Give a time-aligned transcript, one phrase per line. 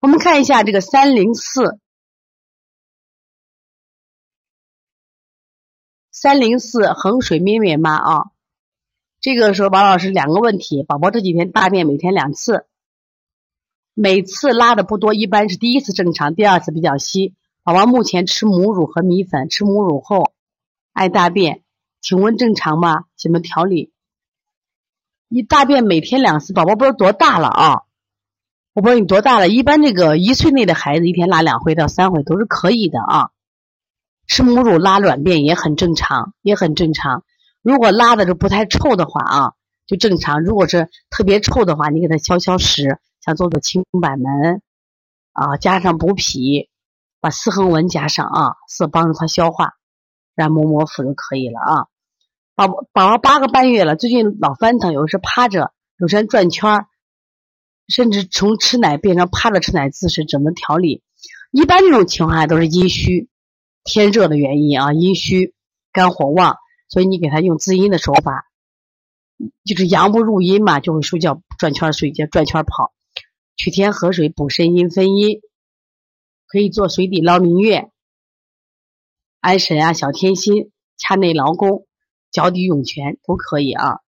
[0.00, 1.80] 我们看一下这个三零四，
[6.12, 8.30] 三零四衡水咩咩妈啊，
[9.20, 12.66] 这个时候王老师两个问题，宝宝这几天大便每天两次，
[13.92, 17.34] 每次拉的不多，一般是第一次正常，第二次比较稀。
[17.64, 20.32] 宝宝目前吃母乳和米粉，吃母乳后
[20.92, 21.64] 爱大便，
[22.00, 23.06] 请问正常吗？
[23.16, 23.92] 怎么调理？
[25.28, 27.82] 一大便每天两次，宝宝不知道多大了啊？
[28.78, 33.30] 我不知道你多大了，一般这个一岁内的孩子一天拉两回到三回都是可以的啊。
[34.28, 37.24] 吃母乳拉软便也很正常，也很正常。
[37.60, 39.52] 如果拉的是不太臭的话啊，
[39.88, 44.62] 就正常；如果是特别臭的话，你给他消消食，像做做清板门
[45.32, 46.70] 啊，加上补脾，
[47.20, 49.72] 把四横纹加上啊，是帮助他消化，
[50.36, 51.86] 然后抹抹腹就可以了啊。
[52.54, 56.86] 宝宝宝八个半月了，最近老翻腾，有时趴着，有时转圈
[57.88, 61.02] 甚至从吃奶变成趴着吃奶姿势，怎么调理？
[61.50, 63.28] 一般这种情况下都是阴虚，
[63.82, 65.54] 天热的原因啊，阴虚，
[65.92, 66.56] 肝火旺，
[66.88, 68.44] 所以你给他用滋阴的手法，
[69.64, 72.92] 就是阳不入阴嘛，就会睡觉转圈睡觉转圈跑，
[73.56, 75.40] 取天河水补肾阴分阴，
[76.46, 77.90] 可以做水底捞明月、
[79.40, 81.86] 安神啊、小天心、掐内劳宫。
[82.30, 84.00] 脚底涌泉都可以啊。